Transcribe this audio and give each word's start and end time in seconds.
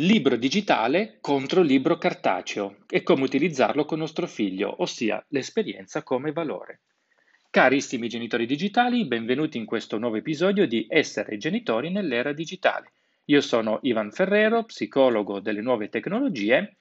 Libro 0.00 0.36
digitale 0.36 1.18
contro 1.20 1.60
libro 1.60 1.98
cartaceo 1.98 2.84
e 2.88 3.02
come 3.02 3.24
utilizzarlo 3.24 3.84
con 3.84 3.98
nostro 3.98 4.28
figlio, 4.28 4.80
ossia 4.80 5.20
l'esperienza 5.30 6.04
come 6.04 6.30
valore. 6.30 6.82
Carissimi 7.50 8.08
genitori 8.08 8.46
digitali, 8.46 9.06
benvenuti 9.06 9.58
in 9.58 9.64
questo 9.64 9.98
nuovo 9.98 10.14
episodio 10.14 10.68
di 10.68 10.86
Essere 10.88 11.36
genitori 11.36 11.90
nell'era 11.90 12.32
digitale. 12.32 12.92
Io 13.24 13.40
sono 13.40 13.80
Ivan 13.82 14.12
Ferrero, 14.12 14.62
psicologo 14.62 15.40
delle 15.40 15.62
nuove 15.62 15.88
tecnologie 15.88 16.76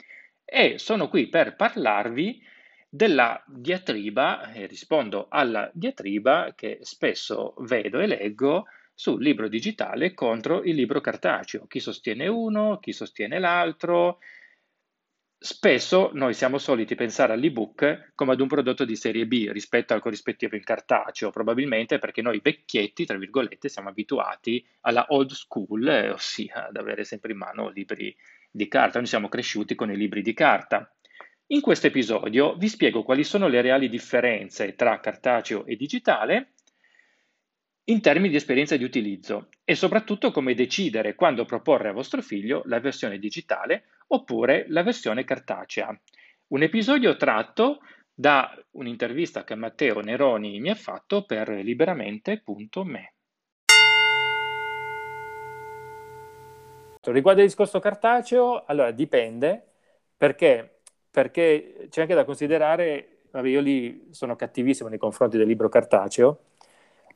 e 0.45 0.77
sono 0.77 1.09
qui 1.09 1.25
per 1.25 1.55
parlarvi 1.55 2.39
della 2.88 3.43
diatriba 3.47 4.54
e 4.54 4.68
rispondo 4.68 5.25
alla 5.31 5.71
diatriba 5.73 6.54
che 6.55 6.77
spesso 6.81 7.55
vedo 7.61 7.99
e 7.99 8.05
leggo 8.05 8.68
sul 9.00 9.21
libro 9.21 9.48
digitale 9.48 10.16
contro 10.16 10.64
il 10.64 10.73
libro 10.73 11.02
cartaceo. 11.02 11.68
Chi 11.68 11.79
sostiene 11.79 12.27
uno, 12.27 12.79
chi 12.79 12.91
sostiene 12.93 13.38
l'altro. 13.38 14.18
Spesso 15.38 16.10
noi 16.14 16.33
siamo 16.33 16.57
soliti 16.57 16.96
pensare 16.96 17.33
all'ebook 17.33 18.14
come 18.15 18.32
ad 18.32 18.39
un 18.39 18.47
prodotto 18.47 18.86
di 18.86 18.96
serie 18.96 19.28
B 19.28 19.50
rispetto 19.52 19.93
al 19.93 20.02
corrispettivo 20.02 20.55
in 20.55 20.64
cartaceo, 20.64 21.29
probabilmente 21.29 22.00
perché 22.00 22.24
noi 22.24 22.39
vecchietti, 22.41 23.05
tra 23.05 23.19
virgolette, 23.19 23.69
siamo 23.69 23.89
abituati 23.89 24.65
alla 24.82 25.05
old 25.10 25.29
school, 25.29 25.88
eh, 25.88 26.10
ossia 26.10 26.68
ad 26.69 26.75
avere 26.77 27.04
sempre 27.04 27.33
in 27.33 27.38
mano 27.38 27.69
libri 27.69 28.16
di 28.50 28.68
carta. 28.68 28.97
Noi 28.97 29.07
siamo 29.07 29.29
cresciuti 29.29 29.75
con 29.75 29.91
i 29.91 29.96
libri 29.96 30.24
di 30.24 30.33
carta. 30.33 30.91
In 31.52 31.61
questo 31.61 31.86
episodio 31.86 32.55
vi 32.55 32.67
spiego 32.67 33.03
quali 33.03 33.23
sono 33.23 33.47
le 33.47 33.61
reali 33.61 33.89
differenze 33.89 34.73
tra 34.73 35.00
cartaceo 35.00 35.67
e 35.67 35.75
digitale 35.75 36.53
in 37.89 38.02
termini 38.02 38.30
di 38.30 38.36
esperienza 38.36 38.75
di 38.75 38.83
utilizzo 38.83 39.47
e 39.64 39.73
soprattutto 39.75 40.31
come 40.31 40.53
decidere 40.53 41.16
quando 41.16 41.45
proporre 41.45 41.89
a 41.89 41.94
vostro 41.94 42.22
figlio 42.22 42.63
la 42.66 42.80
versione 42.80 43.17
digitale 43.17 43.86
oppure 44.08 44.66
la 44.69 44.83
versione 44.83 45.23
cartacea. 45.23 45.97
Un 46.47 46.63
episodio 46.63 47.15
tratto 47.15 47.80
da 48.13 48.53
un'intervista 48.71 49.43
che 49.43 49.55
Matteo 49.55 50.02
Neroni 50.02 50.59
mi 50.59 50.69
ha 50.69 50.75
fatto 50.75 51.23
per 51.23 51.49
liberamente.me. 51.49 53.13
Riguardo 57.03 57.39
il 57.39 57.47
discorso 57.47 57.80
cartaceo, 57.80 58.65
allora 58.65 58.91
dipende 58.91 59.63
perché, 60.17 60.81
perché 61.09 61.88
c'è 61.89 62.02
anche 62.02 62.15
da 62.15 62.25
considerare, 62.25 63.19
vabbè, 63.31 63.47
io 63.47 63.61
lì 63.61 64.08
sono 64.11 64.35
cattivissimo 64.35 64.89
nei 64.89 64.97
confronti 64.97 65.38
del 65.38 65.47
libro 65.47 65.69
cartaceo, 65.69 66.41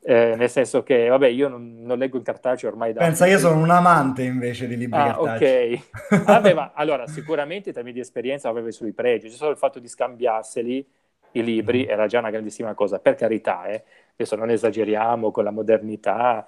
eh, 0.03 0.35
nel 0.35 0.49
senso 0.49 0.81
che, 0.81 1.07
vabbè, 1.07 1.27
io 1.27 1.47
non, 1.47 1.83
non, 1.83 1.97
leggo 1.99 2.17
in 2.17 2.23
cartaceo 2.23 2.69
ormai 2.69 2.91
da... 2.91 3.01
Pensa, 3.01 3.27
io 3.27 3.37
sono 3.37 3.61
un 3.61 3.69
amante 3.69 4.23
invece 4.23 4.67
di 4.67 4.75
libri 4.75 4.99
ah, 4.99 5.13
cartacei. 5.13 5.73
ok. 5.73 6.23
Vabbè, 6.25 6.53
ma 6.53 6.71
allora, 6.73 7.05
sicuramente 7.05 7.69
in 7.69 7.75
termini 7.75 7.93
di 7.95 8.01
esperienza 8.01 8.49
aveva 8.49 8.67
i 8.67 8.71
suoi 8.71 8.93
pregi, 8.93 9.29
c'è 9.29 9.35
solo 9.35 9.51
il 9.51 9.57
fatto 9.57 9.79
di 9.79 9.87
scambiarseli, 9.87 10.87
i 11.33 11.43
libri, 11.43 11.85
mm. 11.85 11.89
era 11.89 12.07
già 12.07 12.17
una 12.17 12.31
grandissima 12.31 12.73
cosa, 12.73 12.99
per 12.99 13.13
carità, 13.13 13.65
eh. 13.65 13.83
adesso 14.13 14.35
non 14.35 14.49
esageriamo 14.49 15.29
con 15.29 15.43
la 15.43 15.51
modernità, 15.51 16.47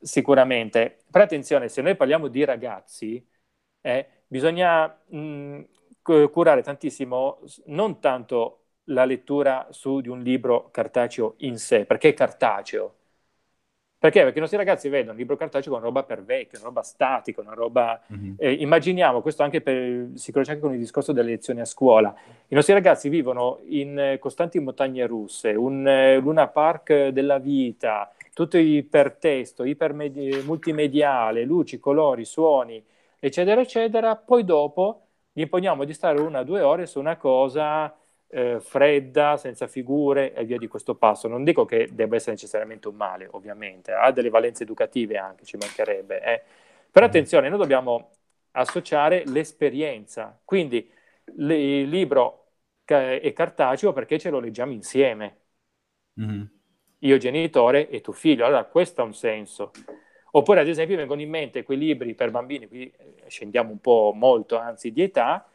sicuramente. 0.00 0.98
Però 1.10 1.24
attenzione, 1.24 1.68
se 1.68 1.82
noi 1.82 1.96
parliamo 1.96 2.28
di 2.28 2.44
ragazzi, 2.44 3.26
eh, 3.80 4.06
bisogna 4.28 4.86
mh, 5.08 5.60
curare 6.02 6.62
tantissimo, 6.62 7.40
non 7.66 7.98
tanto 8.00 8.61
la 8.84 9.04
lettura 9.04 9.68
su 9.70 10.00
di 10.00 10.08
un 10.08 10.20
libro 10.20 10.70
cartaceo 10.70 11.34
in 11.38 11.58
sé, 11.58 11.84
perché 11.84 12.14
cartaceo. 12.14 12.94
Perché? 14.02 14.22
Perché 14.22 14.38
i 14.38 14.40
nostri 14.40 14.58
ragazzi 14.58 14.88
vedono 14.88 15.12
il 15.12 15.18
libro 15.18 15.36
cartaceo 15.36 15.70
come 15.70 15.84
una 15.84 15.92
roba 15.92 16.02
per 16.02 16.24
vecchio, 16.24 16.58
una 16.58 16.66
roba 16.66 16.82
statica, 16.82 17.40
una 17.40 17.54
roba... 17.54 18.00
Mm-hmm. 18.12 18.34
Eh, 18.36 18.52
immaginiamo, 18.54 19.20
questo 19.20 19.44
anche 19.44 19.60
per, 19.60 20.08
si 20.14 20.32
conosce 20.32 20.54
anche 20.54 20.64
con 20.64 20.72
il 20.72 20.80
discorso 20.80 21.12
delle 21.12 21.30
lezioni 21.30 21.60
a 21.60 21.64
scuola, 21.64 22.12
i 22.48 22.54
nostri 22.56 22.74
ragazzi 22.74 23.08
vivono 23.08 23.60
in 23.66 23.96
eh, 23.96 24.18
costanti 24.18 24.58
montagne 24.58 25.06
russe, 25.06 25.50
un 25.50 25.86
eh, 25.86 26.18
Luna 26.18 26.48
Park 26.48 27.08
della 27.10 27.38
vita, 27.38 28.12
tutto 28.34 28.58
ipertesto, 28.58 29.62
ipermedi- 29.62 30.42
multimediale, 30.44 31.44
luci, 31.44 31.78
colori, 31.78 32.24
suoni, 32.24 32.84
eccetera, 33.20 33.60
eccetera, 33.60 34.16
poi 34.16 34.42
dopo 34.42 35.02
gli 35.32 35.42
imponiamo 35.42 35.84
di 35.84 35.92
stare 35.94 36.18
una 36.20 36.40
o 36.40 36.44
due 36.44 36.60
ore 36.60 36.86
su 36.86 36.98
una 36.98 37.16
cosa 37.16 37.94
eh, 38.34 38.60
fredda, 38.60 39.36
senza 39.36 39.66
figure 39.66 40.32
e 40.32 40.44
via 40.44 40.56
di 40.56 40.66
questo 40.66 40.94
passo. 40.94 41.28
Non 41.28 41.44
dico 41.44 41.66
che 41.66 41.90
debba 41.92 42.16
essere 42.16 42.32
necessariamente 42.32 42.88
un 42.88 42.94
male, 42.94 43.28
ovviamente, 43.32 43.92
ha 43.92 44.10
delle 44.10 44.30
valenze 44.30 44.62
educative 44.62 45.18
anche, 45.18 45.44
ci 45.44 45.58
mancherebbe. 45.58 46.22
Eh. 46.22 46.42
Però 46.90 47.04
mm. 47.04 47.08
attenzione, 47.08 47.48
noi 47.50 47.58
dobbiamo 47.58 48.10
associare 48.52 49.24
l'esperienza, 49.26 50.38
quindi 50.44 50.90
il 51.36 51.88
libro 51.88 52.38
è 52.84 53.32
cartaceo 53.34 53.92
perché 53.92 54.18
ce 54.18 54.30
lo 54.30 54.40
leggiamo 54.40 54.72
insieme. 54.72 55.36
Mm-hmm. 56.20 56.42
Io 57.00 57.16
genitore 57.18 57.88
e 57.88 58.00
tu 58.00 58.12
figlio, 58.12 58.46
allora 58.46 58.64
questo 58.64 59.02
ha 59.02 59.04
un 59.04 59.14
senso. 59.14 59.72
Oppure 60.32 60.60
ad 60.60 60.68
esempio 60.68 60.96
vengono 60.96 61.20
in 61.20 61.28
mente 61.28 61.62
quei 61.64 61.76
libri 61.76 62.14
per 62.14 62.30
bambini, 62.30 62.66
qui 62.66 62.90
eh, 62.90 63.24
scendiamo 63.26 63.70
un 63.70 63.80
po' 63.80 64.12
molto, 64.14 64.56
anzi 64.56 64.90
di 64.90 65.02
età, 65.02 65.46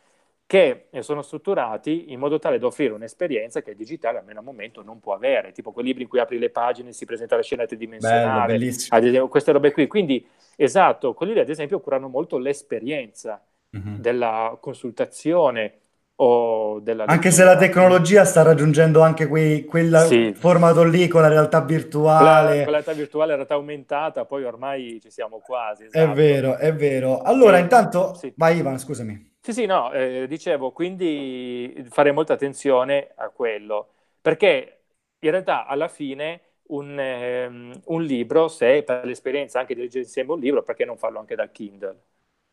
che 0.47 0.85
sono 1.01 1.21
strutturati 1.21 2.13
in 2.13 2.19
modo 2.19 2.39
tale 2.39 2.57
da 2.57 2.67
offrire 2.67 2.93
un'esperienza 2.93 3.61
che 3.61 3.71
il 3.71 3.75
digitale 3.75 4.19
almeno 4.19 4.39
al 4.39 4.45
momento 4.45 4.81
non 4.81 5.01
può 5.01 5.13
avere, 5.13 5.51
tipo 5.51 5.73
quei 5.73 5.85
libri 5.85 6.03
in 6.03 6.09
cui 6.09 6.19
apri 6.19 6.39
le 6.39 6.49
pagine 6.49 6.89
e 6.89 6.93
si 6.93 7.05
presenta 7.05 7.35
la 7.35 7.43
scena 7.43 7.65
tridimensionale, 7.65 8.57
Bello, 8.57 9.27
queste 9.27 9.51
robe 9.51 9.73
qui. 9.73 9.87
Quindi, 9.87 10.25
esatto, 10.55 11.13
quelli 11.13 11.37
ad 11.37 11.49
esempio 11.49 11.81
curano 11.81 12.07
molto 12.07 12.37
l'esperienza 12.37 13.43
mm-hmm. 13.77 13.95
della 13.95 14.57
consultazione 14.61 15.79
o 16.15 16.79
della... 16.79 17.03
Anche 17.07 17.29
se 17.29 17.43
la 17.43 17.57
tecnologia 17.57 18.23
sta 18.23 18.41
raggiungendo 18.41 19.01
anche 19.01 19.27
quel 19.27 20.05
sì. 20.07 20.33
formato 20.33 20.85
lì 20.85 21.09
con 21.09 21.23
la 21.23 21.27
realtà 21.27 21.59
virtuale. 21.59 22.63
Con 22.63 22.71
la 22.71 22.79
realtà 22.79 22.93
virtuale, 22.93 23.29
la 23.31 23.35
realtà 23.35 23.55
aumentata, 23.55 24.23
poi 24.23 24.45
ormai 24.45 25.01
ci 25.01 25.11
siamo 25.11 25.39
quasi. 25.39 25.83
Esatto. 25.83 26.09
È 26.09 26.15
vero, 26.15 26.55
è 26.55 26.73
vero. 26.73 27.19
Allora, 27.21 27.57
e... 27.57 27.59
intanto... 27.59 28.13
Sì. 28.13 28.31
Vai 28.37 28.59
Ivan, 28.59 28.79
scusami. 28.79 29.26
Sì, 29.47 29.53
sì, 29.53 29.65
no, 29.65 29.93
eh, 29.93 30.27
dicevo, 30.27 30.73
quindi 30.73 31.85
fare 31.87 32.11
molta 32.11 32.33
attenzione 32.33 33.13
a 33.15 33.29
quello, 33.29 33.93
perché 34.19 34.81
in 35.19 35.31
realtà 35.31 35.65
alla 35.65 35.87
fine 35.87 36.41
un, 36.63 36.99
ehm, 36.99 37.81
un 37.85 38.03
libro, 38.03 38.49
se 38.49 38.83
per 38.83 39.05
l'esperienza 39.05 39.61
anche 39.61 39.73
di 39.73 39.79
leggere 39.79 40.03
insieme 40.03 40.33
un 40.33 40.39
libro, 40.41 40.63
perché 40.63 40.83
non 40.83 40.97
farlo 40.97 41.19
anche 41.19 41.35
dal 41.35 41.49
Kindle? 41.49 41.97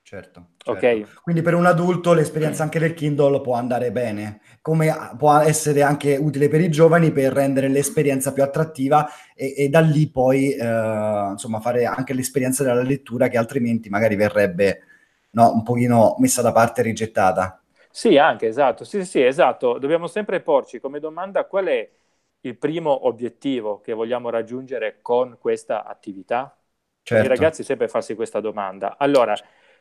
Certo, 0.04 0.50
certo. 0.58 0.70
Okay. 0.70 1.04
Quindi 1.20 1.42
per 1.42 1.54
un 1.54 1.66
adulto 1.66 2.12
l'esperienza 2.12 2.62
anche 2.62 2.78
del 2.78 2.94
Kindle 2.94 3.40
può 3.40 3.54
andare 3.54 3.90
bene, 3.90 4.40
come 4.62 4.94
può 5.18 5.36
essere 5.38 5.82
anche 5.82 6.14
utile 6.14 6.46
per 6.46 6.60
i 6.60 6.70
giovani 6.70 7.10
per 7.10 7.32
rendere 7.32 7.66
l'esperienza 7.66 8.32
più 8.32 8.44
attrattiva 8.44 9.08
e, 9.34 9.52
e 9.56 9.68
da 9.68 9.80
lì 9.80 10.08
poi 10.08 10.52
eh, 10.52 11.28
insomma 11.32 11.58
fare 11.58 11.86
anche 11.86 12.14
l'esperienza 12.14 12.62
della 12.62 12.84
lettura 12.84 13.26
che 13.26 13.36
altrimenti 13.36 13.88
magari 13.88 14.14
verrebbe 14.14 14.82
no, 15.34 15.52
un 15.52 15.62
pochino 15.62 16.16
messa 16.18 16.42
da 16.42 16.52
parte 16.52 16.80
e 16.80 16.84
rigettata. 16.84 17.62
Sì, 17.90 18.18
anche, 18.18 18.46
esatto. 18.46 18.84
Sì, 18.84 19.04
sì, 19.04 19.22
esatto. 19.22 19.78
Dobbiamo 19.78 20.08
sempre 20.08 20.40
porci 20.40 20.80
come 20.80 20.98
domanda 20.98 21.44
qual 21.44 21.66
è 21.66 21.90
il 22.40 22.56
primo 22.58 23.06
obiettivo 23.06 23.80
che 23.80 23.92
vogliamo 23.92 24.30
raggiungere 24.30 24.98
con 25.00 25.38
questa 25.38 25.84
attività? 25.84 26.56
Certo. 27.02 27.24
I 27.24 27.28
ragazzi 27.28 27.62
sempre 27.62 27.88
farsi 27.88 28.14
questa 28.14 28.40
domanda. 28.40 28.96
Allora, 28.98 29.34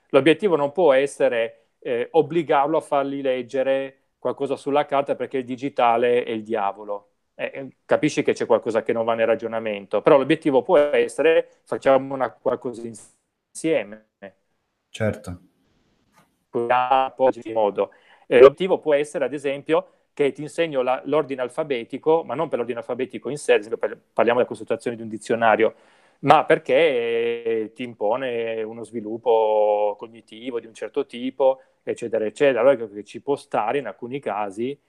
l'obiettivo 0.10 0.56
non 0.56 0.72
può 0.72 0.94
essere 0.94 1.70
eh, 1.80 2.08
obbligarlo 2.12 2.78
a 2.78 2.82
fargli 2.82 3.22
leggere 3.22 3.98
qualcosa 4.20 4.56
sulla 4.56 4.86
carta 4.86 5.16
perché 5.16 5.38
il 5.40 5.46
digitale 5.46 6.24
è 6.24 6.32
il 6.32 6.44
diavolo. 6.44 7.10
Eh, 7.36 7.52
eh 7.54 7.78
capisci 7.86 8.22
che 8.24 8.34
c'è 8.34 8.46
qualcosa 8.46 8.84
che 8.84 8.94
non 8.94 9.06
va 9.06 9.16
nel 9.16 9.26
ragionamento, 9.26 10.02
però 10.02 10.18
l'obiettivo 10.18 10.62
può 10.62 10.78
essere 10.78 11.62
facciamo 11.64 12.14
una, 12.14 12.32
qualcosa 12.32 12.84
insieme. 12.88 14.10
Certo. 14.94 15.40
Modo. 17.52 17.92
Eh, 18.28 18.40
l'obiettivo 18.40 18.78
può 18.78 18.94
essere, 18.94 19.26
ad 19.26 19.34
esempio, 19.34 19.88
che 20.14 20.32
ti 20.32 20.44
insegno 20.44 20.84
la, 20.84 21.02
l'ordine 21.06 21.42
alfabetico, 21.42 22.24
ma 22.24 22.36
non 22.36 22.48
per 22.48 22.60
l'ordine 22.60 22.78
alfabetico 22.78 23.30
in 23.32 23.38
sé, 23.40 23.58
per, 23.58 24.00
parliamo 24.14 24.38
della 24.38 24.48
consultazione 24.48 24.96
di 24.96 25.02
un 25.02 25.10
dizionario, 25.10 25.74
ma 26.20 26.46
perché 26.46 26.76
eh, 26.76 27.72
ti 27.74 27.82
impone 27.82 28.62
uno 28.62 28.84
sviluppo 28.84 29.96
cognitivo 29.98 30.60
di 30.60 30.68
un 30.68 30.76
certo 30.76 31.08
tipo, 31.08 31.62
eccetera, 31.82 32.24
eccetera. 32.26 32.60
Allora 32.60 32.76
che 32.76 33.04
ci 33.04 33.20
può 33.20 33.36
stare 33.36 33.80
in 33.80 33.88
alcuni 33.88 34.20
casi, 34.20 34.80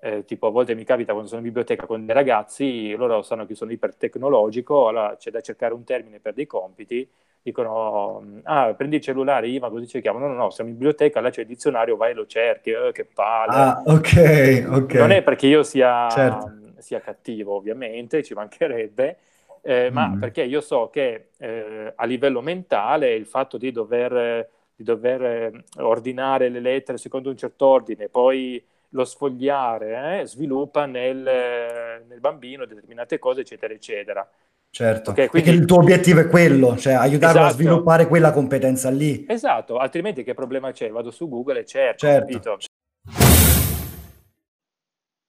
eh, 0.00 0.24
tipo 0.24 0.46
a 0.46 0.50
volte 0.50 0.74
mi 0.74 0.84
capita 0.84 1.12
quando 1.12 1.28
sono 1.28 1.42
in 1.42 1.48
biblioteca 1.48 1.84
con 1.84 2.06
dei 2.06 2.14
ragazzi, 2.14 2.94
loro 2.94 3.20
sanno 3.20 3.44
che 3.44 3.54
sono 3.54 3.72
ipertecnologico, 3.72 4.88
allora 4.88 5.16
c'è 5.16 5.30
da 5.30 5.42
cercare 5.42 5.74
un 5.74 5.84
termine 5.84 6.18
per 6.18 6.32
dei 6.32 6.46
compiti, 6.46 7.06
dicono, 7.44 8.40
ah, 8.44 8.72
prendi 8.74 8.96
il 8.96 9.02
cellulare, 9.02 9.48
Ivan, 9.48 9.70
così 9.70 9.86
cerchiamo. 9.86 10.18
No, 10.18 10.28
no, 10.28 10.34
no, 10.34 10.50
siamo 10.50 10.70
in 10.70 10.76
biblioteca, 10.76 11.20
là 11.20 11.28
c'è 11.28 11.42
il 11.42 11.46
dizionario, 11.46 11.96
vai 11.96 12.12
e 12.12 12.14
lo 12.14 12.24
cerchi, 12.24 12.70
eh, 12.70 12.90
che 12.90 13.04
palle. 13.04 13.54
Ah, 13.54 13.82
ok, 13.84 14.66
ok. 14.66 14.94
Non 14.94 15.10
è 15.10 15.22
perché 15.22 15.46
io 15.46 15.62
sia, 15.62 16.08
certo. 16.08 16.50
sia 16.78 17.00
cattivo, 17.00 17.54
ovviamente, 17.54 18.22
ci 18.22 18.32
mancherebbe, 18.32 19.18
eh, 19.60 19.90
mm. 19.90 19.94
ma 19.94 20.16
perché 20.18 20.42
io 20.42 20.62
so 20.62 20.88
che 20.88 21.28
eh, 21.36 21.92
a 21.94 22.04
livello 22.06 22.40
mentale 22.40 23.14
il 23.14 23.26
fatto 23.26 23.58
di 23.58 23.70
dover 23.70 24.48
di 24.76 24.82
dover 24.82 25.22
eh, 25.22 25.64
ordinare 25.76 26.48
le 26.48 26.58
lettere 26.58 26.98
secondo 26.98 27.30
un 27.30 27.36
certo 27.36 27.66
ordine, 27.66 28.08
poi 28.08 28.60
lo 28.88 29.04
sfogliare, 29.04 30.20
eh, 30.20 30.26
sviluppa 30.26 30.86
nel, 30.86 32.02
nel, 32.08 32.20
bambino 32.20 32.64
determinate 32.64 33.20
cose, 33.20 33.42
eccetera, 33.42 33.72
eccetera. 33.72 34.28
Certo, 34.74 35.12
okay, 35.12 35.28
quindi... 35.28 35.50
perché 35.50 35.62
il 35.62 35.66
tuo 35.66 35.78
obiettivo 35.78 36.18
è 36.18 36.26
quello, 36.26 36.76
cioè 36.76 36.94
aiutarlo 36.94 37.42
esatto. 37.42 37.54
a 37.54 37.56
sviluppare 37.56 38.08
quella 38.08 38.32
competenza 38.32 38.90
lì. 38.90 39.24
Esatto, 39.28 39.76
altrimenti 39.76 40.24
che 40.24 40.34
problema 40.34 40.72
c'è? 40.72 40.90
Vado 40.90 41.12
su 41.12 41.28
Google 41.28 41.60
e 41.60 41.64
cerco, 41.64 41.98
certo. 41.98 42.26
Capito? 42.26 42.58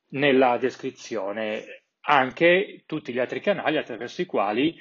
nella 0.09 0.59
descrizione, 0.59 1.85
anche 2.01 2.83
tutti 2.87 3.12
gli 3.12 3.19
altri 3.19 3.41
canali 3.41 3.77
attraverso 3.77 4.23
i 4.23 4.27
quali 4.27 4.75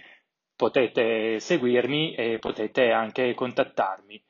potete 0.55 1.39
seguirmi 1.39 2.15
e 2.15 2.39
potete 2.39 2.91
anche 2.91 3.33
contattarmi. 3.33 4.23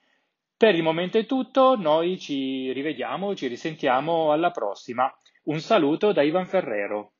Per 0.59 0.75
il 0.75 0.83
momento 0.83 1.17
è 1.17 1.25
tutto, 1.25 1.77
noi 1.77 2.19
ci 2.19 2.73
rivediamo, 2.73 3.33
ci 3.33 3.47
risentiamo 3.47 4.33
alla 4.33 4.51
prossima. 4.51 5.09
Un 5.43 5.61
saluto 5.61 6.11
da 6.11 6.21
Ivan 6.21 6.47
Ferrero. 6.47 7.13